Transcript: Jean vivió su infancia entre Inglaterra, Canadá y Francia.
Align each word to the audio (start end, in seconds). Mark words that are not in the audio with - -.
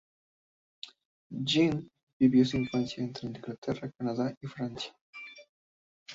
Jean 1.43 1.87
vivió 2.19 2.43
su 2.43 2.57
infancia 2.57 3.03
entre 3.03 3.27
Inglaterra, 3.27 3.91
Canadá 3.99 4.35
y 4.41 4.47
Francia. 4.47 4.95